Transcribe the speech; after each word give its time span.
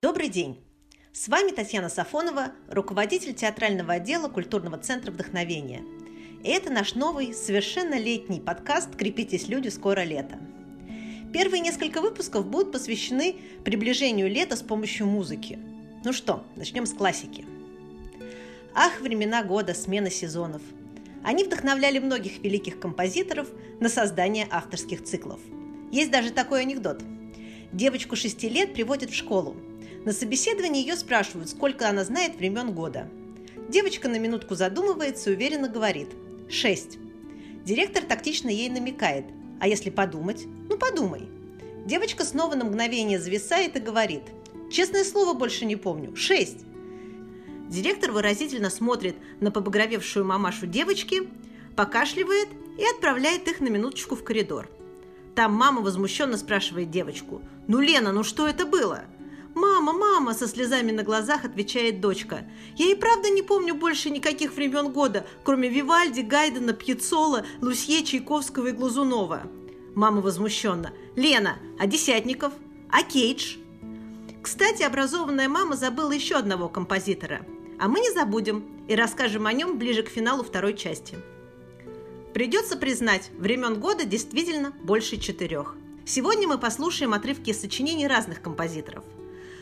Добрый 0.00 0.28
день! 0.28 0.64
С 1.12 1.28
вами 1.28 1.50
Татьяна 1.50 1.90
Сафонова, 1.90 2.52
руководитель 2.70 3.34
театрального 3.34 3.92
отдела 3.94 4.28
культурного 4.28 4.78
центра 4.78 5.10
«Вдохновение». 5.10 6.01
Это 6.44 6.72
наш 6.72 6.96
новый, 6.96 7.32
совершенно 7.34 7.96
летний 7.96 8.40
подкаст 8.40 8.96
«Крепитесь, 8.96 9.46
люди, 9.46 9.68
скоро 9.68 10.00
лето». 10.00 10.40
Первые 11.32 11.60
несколько 11.60 12.00
выпусков 12.00 12.48
будут 12.48 12.72
посвящены 12.72 13.36
приближению 13.64 14.28
лета 14.28 14.56
с 14.56 14.62
помощью 14.62 15.06
музыки. 15.06 15.60
Ну 16.04 16.12
что, 16.12 16.44
начнем 16.56 16.84
с 16.84 16.94
классики. 16.94 17.46
Ах, 18.74 19.00
времена 19.00 19.44
года, 19.44 19.72
смена 19.72 20.10
сезонов. 20.10 20.62
Они 21.22 21.44
вдохновляли 21.44 22.00
многих 22.00 22.42
великих 22.42 22.80
композиторов 22.80 23.48
на 23.78 23.88
создание 23.88 24.48
авторских 24.50 25.04
циклов. 25.04 25.38
Есть 25.92 26.10
даже 26.10 26.32
такой 26.32 26.62
анекдот. 26.62 27.04
Девочку 27.72 28.16
6 28.16 28.42
лет 28.44 28.74
приводят 28.74 29.10
в 29.10 29.14
школу. 29.14 29.54
На 30.04 30.12
собеседовании 30.12 30.82
ее 30.82 30.96
спрашивают, 30.96 31.50
сколько 31.50 31.88
она 31.88 32.02
знает 32.02 32.34
времен 32.34 32.72
года. 32.72 33.08
Девочка 33.68 34.08
на 34.08 34.18
минутку 34.18 34.56
задумывается 34.56 35.30
и 35.30 35.34
уверенно 35.34 35.68
говорит– 35.68 36.08
6. 36.52 36.98
Директор 37.64 38.04
тактично 38.04 38.48
ей 38.48 38.68
намекает– 38.68 39.24
а 39.60 39.68
если 39.68 39.90
подумать? 39.90 40.44
Ну 40.68 40.76
подумай. 40.76 41.28
Девочка 41.86 42.24
снова 42.24 42.56
на 42.56 42.64
мгновение 42.64 43.18
зависает 43.18 43.76
и 43.76 43.80
говорит– 43.80 44.22
честное 44.70 45.04
слово 45.04 45.32
больше 45.32 45.64
не 45.64 45.76
помню– 45.76 46.14
6. 46.16 46.58
Директор 47.70 48.12
выразительно 48.12 48.68
смотрит 48.68 49.16
на 49.40 49.50
побагровевшую 49.50 50.26
мамашу 50.26 50.66
девочки, 50.66 51.22
покашливает 51.74 52.48
и 52.78 52.84
отправляет 52.84 53.48
их 53.48 53.60
на 53.60 53.68
минуточку 53.68 54.14
в 54.14 54.22
коридор. 54.22 54.68
Там 55.34 55.54
мама 55.54 55.80
возмущенно 55.80 56.36
спрашивает 56.36 56.90
девочку. 56.90 57.40
«Ну, 57.66 57.80
Лена, 57.80 58.12
ну 58.12 58.24
что 58.24 58.46
это 58.46 58.66
было?» 58.66 59.04
«Мама, 59.54 59.92
мама!»– 59.92 60.34
со 60.34 60.48
слезами 60.48 60.92
на 60.92 61.02
глазах 61.02 61.44
отвечает 61.44 62.00
дочка. 62.00 62.46
«Я 62.76 62.90
и 62.90 62.94
правда 62.94 63.28
не 63.28 63.42
помню 63.42 63.74
больше 63.74 64.10
никаких 64.10 64.54
времен 64.54 64.92
года, 64.92 65.26
кроме 65.44 65.68
Вивальди, 65.68 66.20
Гайдена, 66.20 66.72
Пьецола, 66.72 67.44
Лусье, 67.60 68.02
Чайковского 68.02 68.68
и 68.68 68.72
Глазунова». 68.72 69.42
Мама 69.94 70.22
возмущенно. 70.22 70.92
«Лена, 71.16 71.58
а 71.78 71.86
Десятников? 71.86 72.52
А 72.90 73.02
Кейдж?» 73.02 73.56
Кстати, 74.42 74.82
образованная 74.82 75.48
мама 75.48 75.76
забыла 75.76 76.12
еще 76.12 76.36
одного 76.36 76.68
композитора. 76.68 77.46
А 77.78 77.88
мы 77.88 78.00
не 78.00 78.10
забудем 78.10 78.64
и 78.88 78.94
расскажем 78.94 79.46
о 79.46 79.52
нем 79.52 79.78
ближе 79.78 80.02
к 80.02 80.08
финалу 80.08 80.42
второй 80.42 80.74
части. 80.74 81.16
Придется 82.34 82.76
признать, 82.76 83.30
времен 83.38 83.78
года 83.78 84.04
действительно 84.04 84.72
больше 84.82 85.18
четырех. 85.18 85.76
Сегодня 86.04 86.48
мы 86.48 86.58
послушаем 86.58 87.12
отрывки 87.12 87.52
сочинений 87.52 88.08
разных 88.08 88.40
композиторов. 88.40 89.04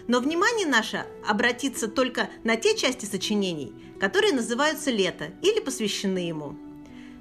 Но 0.09 0.21
внимание 0.21 0.67
наше 0.67 1.07
обратится 1.27 1.89
только 1.89 2.29
на 2.45 2.57
те 2.57 2.77
части 2.77 3.05
сочинений, 3.05 3.73
которые 4.01 4.33
называются 4.33 4.91
«Лето» 4.91 5.33
или 5.43 5.61
посвящены 5.61 6.19
ему. 6.19 6.57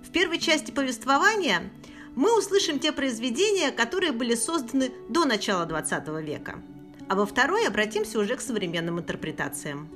В 0.04 0.12
первой 0.12 0.40
части 0.40 0.72
повествования 0.72 1.72
мы 2.16 2.38
услышим 2.38 2.80
те 2.80 2.92
произведения, 2.92 3.72
которые 3.72 4.12
были 4.12 4.36
созданы 4.36 4.92
до 5.10 5.26
начала 5.26 5.66
XX 5.66 6.22
века, 6.24 6.62
а 7.08 7.16
во 7.16 7.26
второй 7.26 7.68
обратимся 7.68 8.20
уже 8.20 8.36
к 8.36 8.42
современным 8.42 9.00
интерпретациям. 9.00 9.90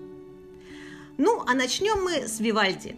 Ну, 1.18 1.44
а 1.48 1.54
начнем 1.54 2.04
мы 2.04 2.28
с 2.28 2.40
Вивальди. 2.40 2.96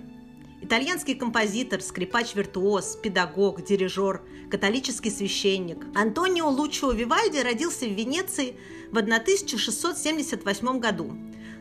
Итальянский 0.66 1.14
композитор, 1.14 1.80
скрипач-виртуоз, 1.80 2.96
педагог, 2.96 3.64
дирижер, 3.64 4.24
католический 4.50 5.12
священник. 5.12 5.86
Антонио 5.94 6.50
Лучио 6.50 6.92
Вивальди 6.92 7.38
родился 7.38 7.86
в 7.86 7.94
Венеции 7.94 8.56
в 8.90 8.98
1678 8.98 10.80
году, 10.80 11.16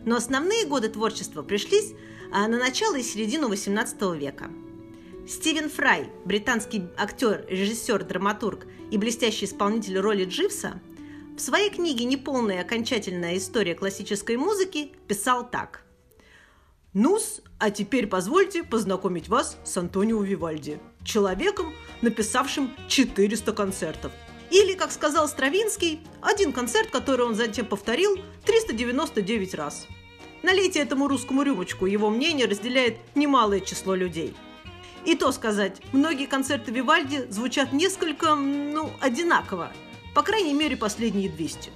но 0.06 0.16
основные 0.16 0.64
годы 0.64 0.88
творчества 0.88 1.43
пришлись 1.43 1.93
а, 2.32 2.48
на 2.48 2.56
начало 2.56 2.97
и 2.97 3.03
середину 3.03 3.53
XVIII 3.53 4.16
века. 4.16 4.50
Стивен 5.28 5.69
Фрай, 5.69 6.09
британский 6.25 6.84
актер, 6.97 7.44
режиссер, 7.47 8.04
драматург 8.04 8.66
и 8.91 8.97
блестящий 8.97 9.44
исполнитель 9.44 9.98
роли 9.98 10.25
Дживса, 10.25 10.81
в 11.37 11.41
своей 11.43 11.69
книге 11.69 12.06
«Неполная 12.06 12.62
окончательная 12.62 13.37
история 13.37 13.75
классической 13.75 14.38
музыки» 14.38 14.93
писал 15.06 15.47
так. 15.47 15.84
Нус, 16.94 17.41
а 17.59 17.72
теперь 17.72 18.06
позвольте 18.06 18.62
познакомить 18.62 19.28
вас 19.28 19.59
с 19.65 19.77
Антонио 19.77 20.22
Вивальди, 20.22 20.78
человеком, 21.03 21.75
написавшим 22.03 22.72
400 22.87 23.53
концертов. 23.53 24.12
Или, 24.53 24.75
как 24.75 24.93
сказал 24.93 25.27
Стравинский, 25.27 26.00
один 26.22 26.53
концерт, 26.53 26.91
который 26.93 27.27
он 27.27 27.34
затем 27.34 27.66
повторил 27.66 28.16
399 28.44 29.55
раз. 29.55 29.88
Налейте 30.44 30.78
этому 30.78 31.09
русскому 31.09 31.43
рюмочку, 31.43 31.87
его 31.87 32.10
мнение 32.10 32.47
разделяет 32.47 32.99
немалое 33.16 33.59
число 33.59 33.97
людей. 33.97 34.32
И 35.05 35.16
то 35.16 35.32
сказать, 35.32 35.82
многие 35.91 36.26
концерты 36.26 36.71
Вивальди 36.71 37.26
звучат 37.28 37.72
несколько, 37.72 38.37
ну, 38.37 38.93
одинаково, 39.00 39.72
по 40.15 40.22
крайней 40.22 40.55
мере, 40.55 40.76
последние 40.76 41.28
200. 41.28 41.72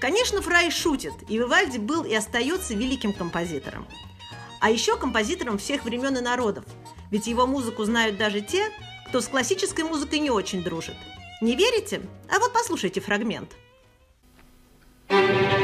Конечно, 0.00 0.42
Фрай 0.42 0.72
шутит, 0.72 1.12
и 1.28 1.38
Вивальди 1.38 1.78
был 1.78 2.02
и 2.02 2.12
остается 2.12 2.74
великим 2.74 3.12
композитором 3.12 3.86
а 4.62 4.70
еще 4.70 4.96
композитором 4.96 5.58
всех 5.58 5.84
времен 5.84 6.16
и 6.16 6.20
народов, 6.20 6.64
ведь 7.10 7.26
его 7.26 7.46
музыку 7.46 7.84
знают 7.84 8.16
даже 8.16 8.40
те, 8.40 8.70
кто 9.08 9.20
с 9.20 9.26
классической 9.26 9.84
музыкой 9.84 10.20
не 10.20 10.30
очень 10.30 10.62
дружит. 10.62 10.94
Не 11.40 11.56
верите? 11.56 12.00
А 12.30 12.38
вот 12.38 12.52
послушайте 12.52 13.00
фрагмент. 13.00 13.50
вступление 15.08 15.58
к 15.58 15.61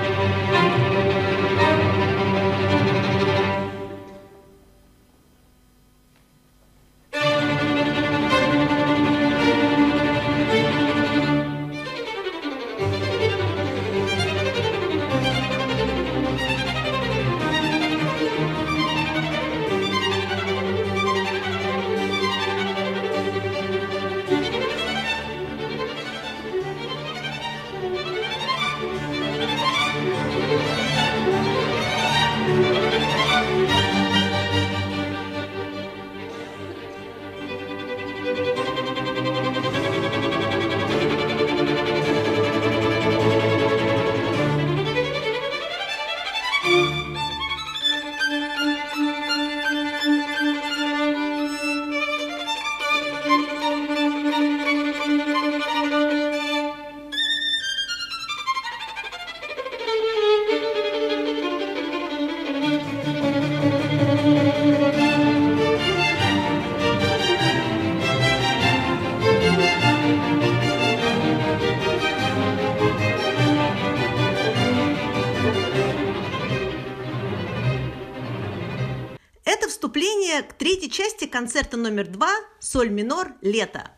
третьей 80.89 81.05
части 81.05 81.27
концерта 81.27 81.77
номер 81.77 82.07
два 82.09 82.35
«Соль 82.61 82.89
минор. 82.89 83.35
Лето», 83.43 83.91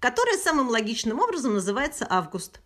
которая 0.00 0.36
самым 0.36 0.68
логичным 0.70 1.20
образом 1.20 1.54
называется 1.54 2.04
«Август». 2.10 2.60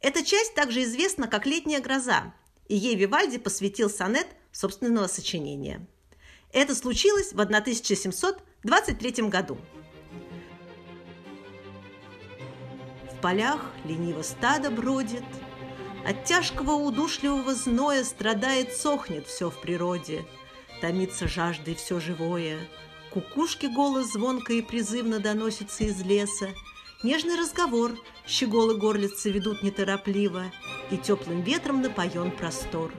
Эта 0.00 0.22
часть 0.22 0.54
также 0.54 0.82
известна 0.82 1.26
как 1.26 1.46
«Летняя 1.46 1.80
гроза», 1.80 2.34
и 2.68 2.76
ей 2.76 2.94
Вивальди 2.94 3.38
посвятил 3.38 3.88
сонет 3.88 4.26
собственного 4.52 5.06
сочинения. 5.06 5.86
Это 6.52 6.74
случилось 6.74 7.32
в 7.32 7.40
1723 7.40 9.28
году. 9.28 9.58
полях 13.22 13.60
лениво 13.84 14.22
стадо 14.22 14.70
бродит, 14.70 15.24
От 16.04 16.24
тяжкого 16.24 16.72
удушливого 16.72 17.54
зноя 17.54 18.04
Страдает, 18.04 18.74
сохнет 18.74 19.26
все 19.26 19.48
в 19.48 19.60
природе, 19.62 20.26
Томится 20.82 21.28
жаждой 21.28 21.76
все 21.76 22.00
живое, 22.00 22.58
Кукушки 23.12 23.66
голос 23.66 24.14
звонко 24.14 24.52
и 24.52 24.62
призывно 24.62 25.20
доносится 25.20 25.84
из 25.84 26.02
леса, 26.02 26.48
Нежный 27.04 27.38
разговор 27.38 27.92
щеголы 28.26 28.76
горлицы 28.76 29.30
ведут 29.30 29.62
неторопливо, 29.62 30.46
И 30.90 30.96
теплым 30.96 31.42
ветром 31.42 31.82
напоен 31.82 32.32
простор. 32.32 32.92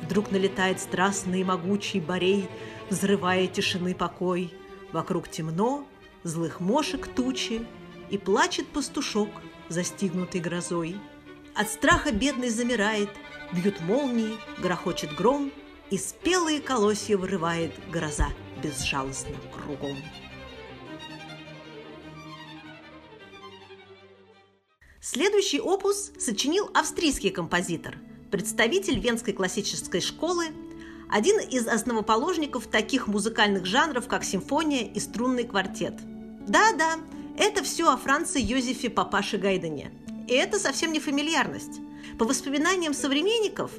Вдруг 0.00 0.30
налетает 0.30 0.80
страстный 0.80 1.42
и 1.42 1.44
могучий 1.44 2.00
борей, 2.00 2.48
Взрывая 2.88 3.46
тишины 3.48 3.94
покой. 3.94 4.54
Вокруг 4.92 5.28
темно, 5.28 5.86
злых 6.22 6.60
мошек 6.60 7.06
тучи, 7.06 7.66
И 8.08 8.16
плачет 8.16 8.66
пастушок, 8.68 9.28
застигнутый 9.68 10.40
грозой. 10.40 10.96
От 11.54 11.68
страха 11.68 12.12
бедный 12.12 12.48
замирает, 12.48 13.10
Бьют 13.52 13.82
молнии, 13.82 14.38
грохочет 14.58 15.14
гром, 15.14 15.52
И 15.90 15.98
спелые 15.98 16.60
колосья 16.60 17.16
вырывает 17.16 17.72
гроза 17.90 18.28
безжалостно 18.62 19.36
кругом. 19.54 19.96
Следующий 25.00 25.60
опус 25.60 26.10
сочинил 26.18 26.68
австрийский 26.74 27.30
композитор, 27.30 27.96
представитель 28.32 28.98
венской 28.98 29.32
классической 29.32 30.00
школы, 30.00 30.46
один 31.08 31.38
из 31.38 31.68
основоположников 31.68 32.66
таких 32.66 33.06
музыкальных 33.06 33.64
жанров, 33.64 34.08
как 34.08 34.24
симфония 34.24 34.84
и 34.84 34.98
струнный 34.98 35.44
квартет. 35.44 35.94
Да-да, 36.48 36.96
это 37.38 37.62
все 37.62 37.92
о 37.92 37.96
Франце 37.96 38.40
Йозефе 38.40 38.90
Папаше 38.90 39.38
Гайдене. 39.38 39.92
И 40.26 40.32
это 40.32 40.58
совсем 40.58 40.92
не 40.92 40.98
фамильярность. 40.98 41.80
По 42.18 42.24
воспоминаниям 42.24 42.92
современников, 42.92 43.70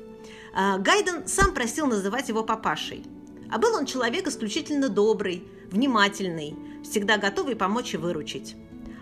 Гайден 0.58 1.28
сам 1.28 1.54
просил 1.54 1.86
называть 1.86 2.30
его 2.30 2.44
папашей. 2.44 3.06
А 3.52 3.60
был 3.60 3.76
он 3.76 3.86
человек 3.86 4.28
исключительно 4.28 4.90
добрый, 4.90 5.48
внимательный, 5.72 6.56
всегда 6.84 7.18
готовый 7.18 7.56
помочь 7.56 7.94
и 7.94 7.98
выручить. 7.98 8.56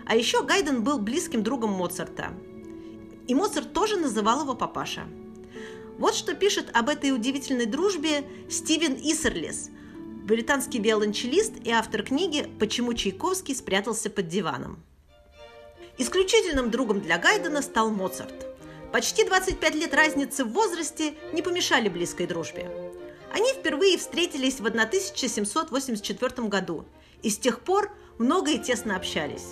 А 0.04 0.14
еще 0.14 0.44
Гайден 0.44 0.84
был 0.84 0.98
близким 0.98 1.42
другом 1.42 1.70
Моцарта. 1.70 2.34
И 3.26 3.34
Моцарт 3.34 3.72
тоже 3.72 3.96
называл 3.96 4.42
его 4.42 4.54
папаша. 4.54 5.04
Вот 5.96 6.14
что 6.14 6.34
пишет 6.34 6.68
об 6.74 6.90
этой 6.90 7.10
удивительной 7.10 7.64
дружбе 7.64 8.24
Стивен 8.50 8.94
Исерлес, 8.94 9.70
британский 10.24 10.78
виолончелист 10.78 11.54
и 11.64 11.70
автор 11.70 12.02
книги 12.02 12.46
«Почему 12.60 12.92
Чайковский 12.92 13.56
спрятался 13.56 14.10
под 14.10 14.28
диваном». 14.28 14.82
Исключительным 15.96 16.70
другом 16.70 17.00
для 17.00 17.16
Гайдена 17.16 17.62
стал 17.62 17.90
Моцарт. 17.90 18.55
Почти 18.96 19.24
25 19.24 19.74
лет 19.74 19.92
разницы 19.92 20.42
в 20.42 20.52
возрасте 20.52 21.12
не 21.34 21.42
помешали 21.42 21.90
близкой 21.90 22.26
дружбе. 22.26 22.70
Они 23.30 23.52
впервые 23.52 23.98
встретились 23.98 24.58
в 24.58 24.66
1784 24.66 26.48
году 26.48 26.86
и 27.22 27.28
с 27.28 27.36
тех 27.36 27.60
пор 27.60 27.94
много 28.16 28.52
и 28.52 28.58
тесно 28.58 28.96
общались. 28.96 29.48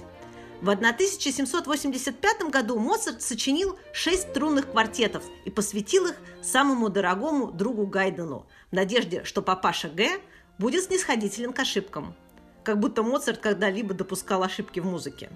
В 0.62 0.70
1785 0.70 2.44
году 2.44 2.78
Моцарт 2.78 3.20
сочинил 3.20 3.78
шесть 3.92 4.30
струнных 4.30 4.70
квартетов 4.70 5.22
и 5.44 5.50
посвятил 5.50 6.06
их 6.06 6.14
самому 6.40 6.88
дорогому 6.88 7.52
другу 7.52 7.86
Гайдену 7.86 8.46
в 8.70 8.74
надежде, 8.74 9.24
что 9.24 9.42
папаша 9.42 9.90
Г 9.90 10.22
будет 10.58 10.84
снисходителен 10.84 11.52
к 11.52 11.58
ошибкам. 11.58 12.14
Как 12.62 12.80
будто 12.80 13.02
Моцарт 13.02 13.40
когда-либо 13.40 13.92
допускал 13.92 14.42
ошибки 14.42 14.80
в 14.80 14.86
музыке. 14.86 15.28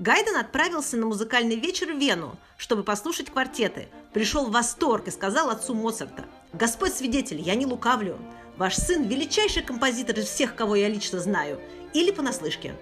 Гайден 0.00 0.36
отправился 0.36 0.96
на 0.96 1.04
музыкальный 1.04 1.56
вечер 1.56 1.92
в 1.92 1.98
Вену, 1.98 2.38
чтобы 2.56 2.84
послушать 2.84 3.28
квартеты. 3.28 3.88
Пришел 4.14 4.46
в 4.46 4.50
восторг 4.50 5.08
и 5.08 5.10
сказал 5.10 5.50
отцу 5.50 5.74
Моцарта, 5.74 6.24
«Господь 6.54 6.94
свидетель, 6.94 7.38
я 7.38 7.54
не 7.54 7.66
лукавлю. 7.66 8.16
Ваш 8.56 8.76
сын– 8.76 9.02
величайший 9.08 9.62
композитор 9.62 10.18
из 10.18 10.24
всех, 10.24 10.54
кого 10.54 10.74
я 10.74 10.88
лично 10.88 11.20
знаю. 11.20 11.60
Или 11.92 12.12
понаслышке». 12.12 12.74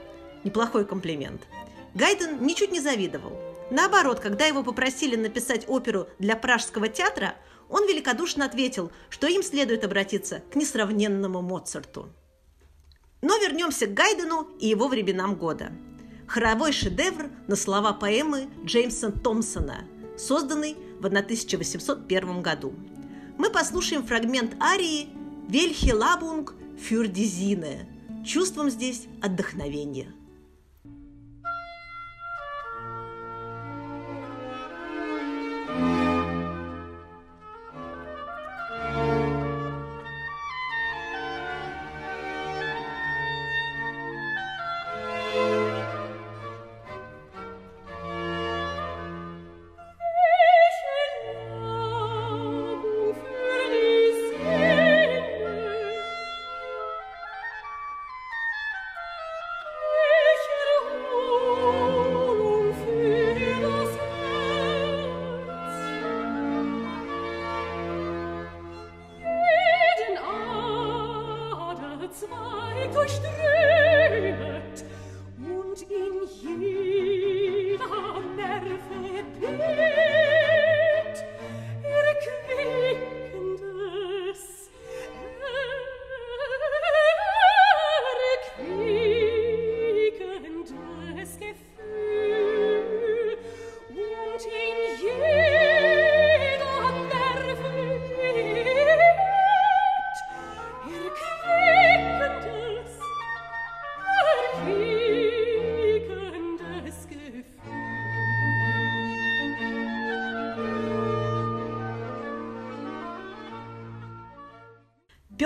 Неплохой 0.44 0.84
комплимент. 0.84 1.42
Гайден 1.94 2.40
ничуть 2.46 2.70
не 2.70 2.78
завидовал. 2.78 3.32
Наоборот, 3.72 4.20
когда 4.20 4.46
его 4.46 4.62
попросили 4.62 5.16
написать 5.16 5.64
оперу 5.66 6.06
для 6.20 6.36
Пражского 6.36 6.86
театра, 6.86 7.34
он 7.68 7.84
великодушно 7.88 8.44
ответил, 8.44 8.92
что 9.10 9.26
им 9.26 9.42
следует 9.42 9.84
обратиться 9.84 10.44
к 10.52 10.54
несравненному 10.54 11.42
Моцарту. 11.42 12.10
Но 13.22 13.36
вернемся 13.38 13.88
к 13.88 13.94
Гайдну 13.94 14.46
и 14.60 14.68
его 14.68 14.86
временам 14.86 15.34
года. 15.34 15.72
Хоровой 16.28 16.72
шедевр 16.72 17.30
на 17.46 17.56
слова 17.56 17.94
поэмы 17.94 18.48
Джеймса 18.62 19.10
Томпсона, 19.10 19.84
созданный 20.18 20.76
в 21.00 21.06
1801 21.06 22.42
году. 22.42 22.74
Мы 23.38 23.48
послушаем 23.50 24.04
фрагмент 24.04 24.54
арии 24.62 25.08
«Welche 25.48 25.90
Labung 25.90 26.54
für 26.78 27.06
die 27.06 27.29
Sinne». 27.29 27.88
Чувством 28.26 28.68
здесь 28.68 29.06
отдохновение. 29.22 30.12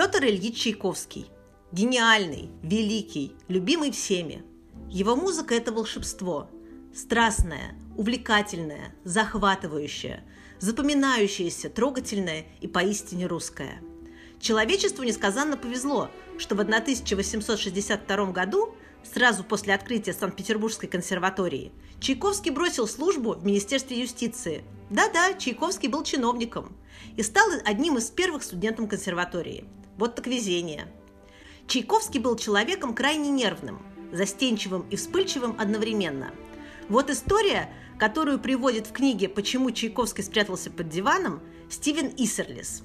Петр 0.03 0.25
Ильич 0.25 0.57
Чайковский. 0.57 1.27
Гениальный, 1.71 2.49
великий, 2.61 3.37
любимый 3.47 3.89
всеми. 3.91 4.43
Его 4.89 5.15
музыка– 5.15 5.55
это 5.55 5.71
волшебство. 5.71 6.49
Страстное, 6.93 7.73
увлекательное, 7.95 8.93
захватывающее, 9.05 10.25
запоминающееся, 10.59 11.69
трогательное 11.69 12.47
и 12.59 12.67
поистине 12.67 13.27
русское. 13.27 13.81
Человечеству 14.41 15.05
несказанно 15.05 15.55
повезло, 15.55 16.11
что 16.37 16.55
в 16.55 16.59
1862 16.59 18.25
году, 18.33 18.75
сразу 19.09 19.45
после 19.45 19.73
открытия 19.73 20.11
Санкт-Петербургской 20.11 20.89
консерватории, 20.89 21.71
Чайковский 22.01 22.51
бросил 22.51 22.89
службу 22.89 23.35
в 23.35 23.45
Министерстве 23.45 24.01
юстиции. 24.01 24.65
Да-да, 24.89 25.33
Чайковский 25.35 25.87
был 25.87 26.03
чиновником 26.03 26.75
и 27.15 27.23
стал 27.23 27.47
одним 27.63 27.97
из 27.97 28.11
первых 28.11 28.43
студентов 28.43 28.89
консерватории– 28.89 29.63
вот 29.97 30.15
так 30.15 30.27
везение. 30.27 30.87
Чайковский 31.67 32.19
был 32.19 32.35
человеком 32.35 32.93
крайне 32.93 33.29
нервным, 33.29 33.81
застенчивым 34.11 34.85
и 34.89 34.95
вспыльчивым 34.95 35.55
одновременно. 35.59 36.31
Вот 36.89 37.09
история, 37.09 37.69
которую 37.97 38.39
приводит 38.39 38.87
в 38.87 38.91
книге 38.91 39.29
«Почему 39.29 39.71
Чайковский 39.71 40.23
спрятался 40.23 40.69
под 40.69 40.89
диваном» 40.89 41.41
Стивен 41.69 42.13
Исерлис. 42.17 42.83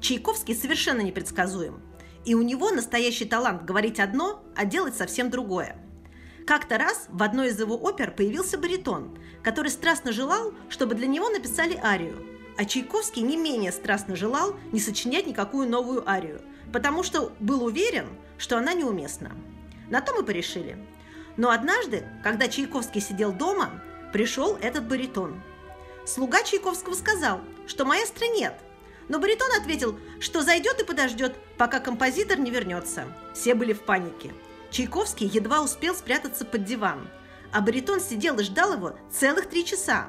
Чайковский 0.00 0.54
совершенно 0.54 1.00
непредсказуем, 1.00 1.80
и 2.24 2.34
у 2.34 2.42
него 2.42 2.70
настоящий 2.70 3.24
талант 3.24 3.64
говорить 3.64 4.00
одно, 4.00 4.44
а 4.54 4.64
делать 4.64 4.96
совсем 4.96 5.30
другое. 5.30 5.76
Как-то 6.46 6.78
раз 6.78 7.06
в 7.08 7.22
одной 7.22 7.48
из 7.48 7.58
его 7.58 7.76
опер 7.76 8.10
появился 8.10 8.58
баритон, 8.58 9.16
который 9.42 9.70
страстно 9.70 10.12
желал, 10.12 10.52
чтобы 10.68 10.94
для 10.94 11.06
него 11.06 11.28
написали 11.30 11.80
арию. 11.82 12.35
А 12.58 12.64
Чайковский 12.64 13.22
не 13.22 13.36
менее 13.36 13.70
страстно 13.70 14.16
желал 14.16 14.54
не 14.72 14.80
сочинять 14.80 15.26
никакую 15.26 15.68
новую 15.68 16.08
арию, 16.08 16.40
потому 16.72 17.02
что 17.02 17.32
был 17.38 17.64
уверен, 17.64 18.08
что 18.38 18.56
она 18.56 18.72
неуместна. 18.72 19.32
На 19.90 20.00
то 20.00 20.14
мы 20.14 20.22
порешили. 20.22 20.78
Но 21.36 21.50
однажды, 21.50 22.08
когда 22.22 22.48
Чайковский 22.48 23.00
сидел 23.00 23.32
дома, 23.32 23.82
пришел 24.12 24.56
этот 24.56 24.88
баритон. 24.88 25.42
Слуга 26.06 26.42
Чайковского 26.42 26.94
сказал, 26.94 27.40
что 27.66 27.84
маэстро 27.84 28.26
нет, 28.26 28.54
но 29.08 29.18
баритон 29.18 29.50
ответил, 29.60 29.98
что 30.18 30.42
зайдет 30.42 30.80
и 30.80 30.84
подождет, 30.84 31.36
пока 31.58 31.78
композитор 31.78 32.38
не 32.38 32.50
вернется. 32.50 33.04
Все 33.34 33.54
были 33.54 33.72
в 33.72 33.82
панике. 33.82 34.32
Чайковский 34.70 35.26
едва 35.26 35.60
успел 35.60 35.94
спрятаться 35.94 36.44
под 36.44 36.64
диван, 36.64 37.08
а 37.52 37.60
баритон 37.60 38.00
сидел 38.00 38.38
и 38.38 38.42
ждал 38.42 38.72
его 38.74 38.96
целых 39.10 39.48
три 39.48 39.64
часа. 39.64 40.08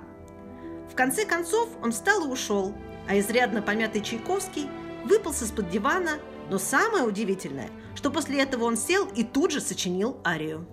Конце 0.97 1.25
концов 1.25 1.69
он 1.83 1.91
встал 1.91 2.25
и 2.25 2.27
ушел, 2.27 2.73
а 3.07 3.19
изрядно 3.19 3.61
помятый 3.61 4.01
Чайковский 4.01 4.67
выполз 5.05 5.43
из-под 5.43 5.69
дивана, 5.69 6.17
но 6.49 6.57
самое 6.57 7.03
удивительное, 7.03 7.69
что 7.93 8.09
после 8.09 8.41
этого 8.41 8.63
он 8.63 8.75
сел 8.75 9.07
и 9.15 9.23
тут 9.23 9.51
же 9.51 9.61
сочинил 9.61 10.17
арию. 10.25 10.67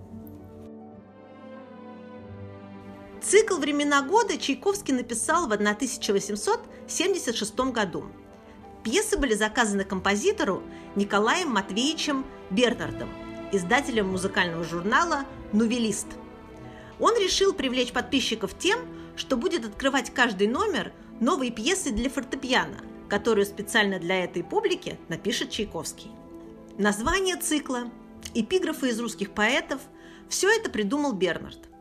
Цикл 3.21 3.57
«Времена 3.57 4.01
года» 4.01 4.39
Чайковский 4.39 4.95
написал 4.95 5.47
в 5.47 5.53
1876 5.53 7.59
году. 7.71 8.05
Пьесы 8.83 9.19
были 9.19 9.35
заказаны 9.35 9.83
композитору 9.83 10.63
Николаем 10.95 11.51
Матвеевичем 11.51 12.25
Бернардом, 12.49 13.09
издателем 13.51 14.09
музыкального 14.09 14.63
журнала 14.63 15.25
«Нувелист». 15.53 16.07
Он 16.99 17.15
решил 17.15 17.53
привлечь 17.53 17.91
подписчиков 17.91 18.57
тем, 18.57 18.79
что 19.15 19.37
будет 19.37 19.65
открывать 19.65 20.13
каждый 20.13 20.47
номер 20.47 20.91
новые 21.19 21.51
пьесы 21.51 21.91
для 21.91 22.09
фортепиано, 22.09 22.77
которую 23.09 23.45
специально 23.45 23.99
для 23.99 24.23
этой 24.23 24.43
публики 24.43 24.99
напишет 25.07 25.49
Чайковский. 25.49 26.11
Название 26.77 27.37
цикла, 27.37 27.91
эпиграфы 28.33 28.89
из 28.89 28.99
русских 28.99 29.31
поэтов– 29.31 29.81
все 30.29 30.49
это 30.49 30.69
придумал 30.69 31.13
Бернард– 31.13 31.59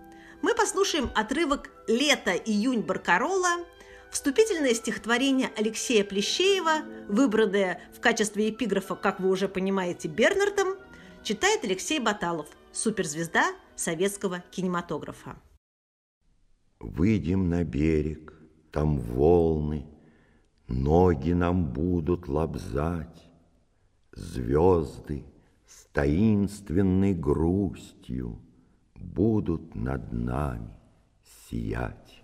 мы 0.44 0.54
послушаем 0.54 1.10
отрывок 1.14 1.70
«Лето-июнь 1.88 2.82
Баркарола», 2.82 3.64
вступительное 4.10 4.74
стихотворение 4.74 5.50
Алексея 5.56 6.04
Плещеева, 6.04 6.82
выбранное 7.08 7.80
в 7.96 8.00
качестве 8.00 8.50
эпиграфа, 8.50 8.94
как 8.94 9.20
вы 9.20 9.30
уже 9.30 9.48
понимаете, 9.48 10.06
Бернардом, 10.08 10.76
читает 11.22 11.64
Алексей 11.64 11.98
Баталов, 11.98 12.46
суперзвезда 12.72 13.54
советского 13.74 14.44
кинематографа. 14.50 15.34
Выйдем 16.84 17.48
на 17.48 17.64
берег, 17.64 18.34
там 18.70 18.98
волны, 18.98 19.86
Ноги 20.68 21.32
нам 21.32 21.72
будут 21.72 22.28
лобзать, 22.28 23.30
Звезды 24.12 25.24
с 25.66 25.86
таинственной 25.92 27.14
грустью 27.14 28.38
будут 28.94 29.74
над 29.74 30.12
нами 30.12 30.74
сиять. 31.48 32.22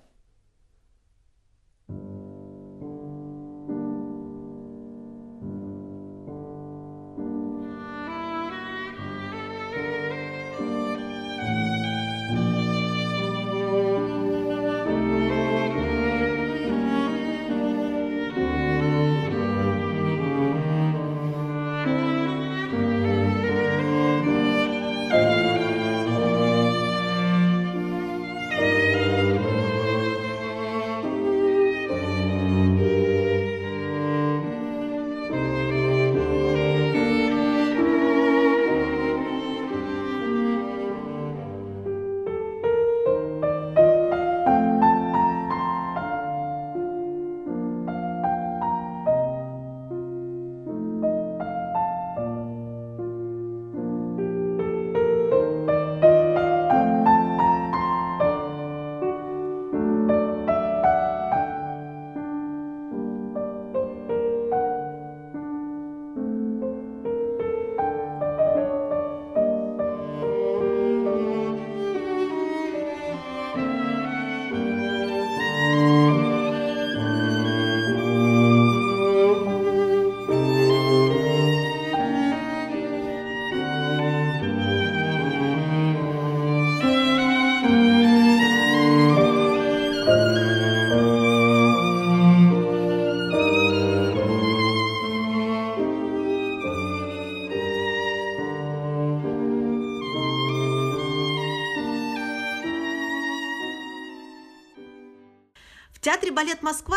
Театре 106.01 106.33
«Балет 106.33 106.63
Москва» 106.63 106.97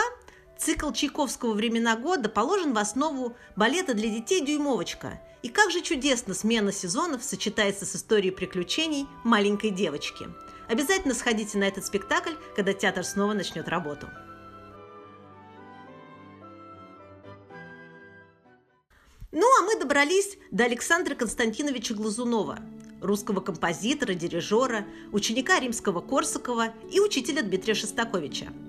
цикл 0.57 0.89
Чайковского 0.91 1.51
«Времена 1.51 1.97
года» 1.97 2.29
положен 2.29 2.73
в 2.73 2.77
основу 2.77 3.35
балета 3.57 3.93
для 3.93 4.07
детей 4.07 4.39
«Дюймовочка». 4.39 5.19
И 5.41 5.49
как 5.49 5.71
же 5.71 5.81
чудесно 5.81 6.33
смена 6.33 6.71
сезонов 6.71 7.21
сочетается 7.21 7.85
с 7.85 7.97
историей 7.97 8.31
приключений 8.31 9.05
маленькой 9.25 9.71
девочки. 9.71 10.29
Обязательно 10.69 11.13
сходите 11.13 11.57
на 11.57 11.65
этот 11.65 11.85
спектакль, 11.85 12.31
когда 12.55 12.71
театр 12.71 13.03
снова 13.03 13.33
начнет 13.33 13.67
работу. 13.67 14.07
Ну, 19.33 19.45
а 19.59 19.63
мы 19.63 19.77
добрались 19.77 20.37
до 20.49 20.63
Александра 20.63 21.15
Константиновича 21.15 21.93
Глазунова, 21.93 22.59
русского 23.01 23.41
композитора, 23.41 24.13
дирижера, 24.13 24.85
ученика 25.11 25.59
римского 25.59 25.99
Корсакова 25.99 26.67
и 26.89 27.01
учителя 27.01 27.41
Дмитрия 27.41 27.73
Шостаковича– 27.73 28.47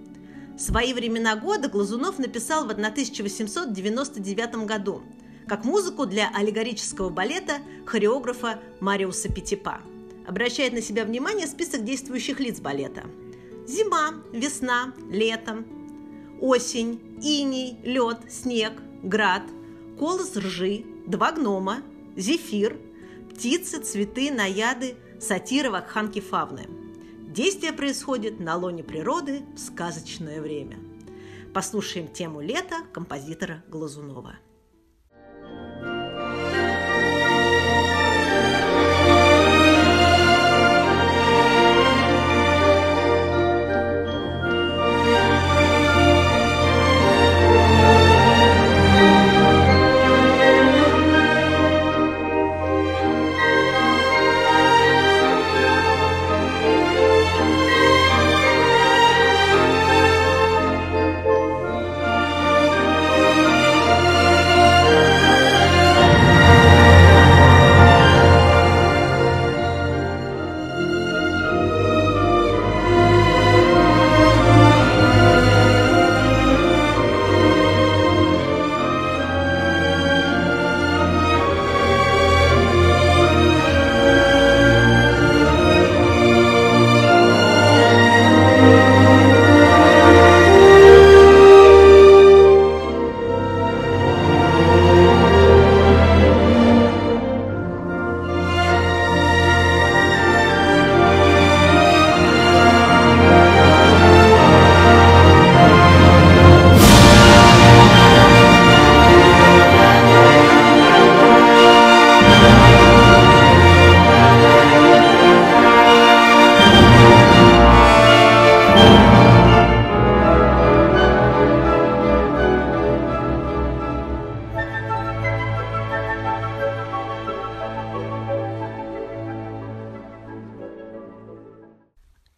Свои 0.57 0.95
времена 0.95 1.35
года 1.35 1.69
Глазунов 1.69 2.19
написал 2.19 2.65
в 2.65 2.71
1899 2.71 4.55
году 4.67 5.03
как 5.49 5.65
музыку 5.65 6.07
для 6.07 6.31
аллегорического 6.33 7.11
балета 7.11 7.59
хореографа 7.87 8.61
Мариуса 8.81 9.29
Петипа. 9.29 9.81
Обращает 10.27 10.73
на 10.73 10.81
себя 10.81 11.05
внимание 11.05 11.47
список 11.47 11.85
действующих 11.85 12.41
лиц 12.41 12.61
балета. 12.61 13.03
Зима, 13.67 14.15
весна, 14.33 14.95
лето, 15.11 15.65
осень, 16.41 17.01
иней, 17.21 17.79
лед, 17.83 18.19
снег, 18.31 18.73
град, 19.03 19.43
колос 19.99 20.37
ржи, 20.37 20.85
два 21.07 21.33
гнома, 21.33 21.83
зефир, 22.17 22.79
птицы, 23.31 23.81
цветы, 23.81 24.31
наяды, 24.31 24.95
сатира, 25.21 25.71
вакханки, 25.71 26.21
фавны– 26.21 26.69
Действие 27.35 27.73
происходит 27.73 28.39
на 28.39 28.55
лоне 28.55 28.85
природы 28.85 29.43
в 29.57 29.59
сказочное 29.59 30.41
время. 30.41 30.79
Послушаем 31.53 32.07
тему 32.07 32.41
лета 32.41 32.77
композитора 32.93 33.65
Глазунова. 33.67 34.37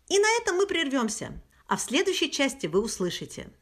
И 0.09 0.19
на 0.19 0.37
этом 0.39 0.57
мы 0.57 0.67
прервемся. 0.67 1.41
А 1.67 1.77
в 1.77 1.81
следующей 1.81 2.31
части 2.31 2.67
вы 2.67 2.81
услышите– 2.81 3.51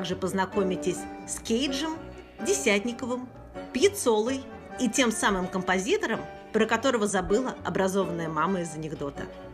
также 0.00 0.16
познакомитесь 0.16 0.96
с 1.28 1.40
Кейджем, 1.40 1.90
Десятниковым, 2.46 3.28
Пьяцолой 3.74 4.40
и 4.80 4.88
тем 4.88 5.12
самым 5.12 5.46
композитором, 5.46 6.20
про 6.54 6.64
которого 6.64 7.06
забыла 7.06 7.54
образованная 7.66 8.30
мама 8.30 8.62
из 8.62 8.74
анекдота– 8.74 9.24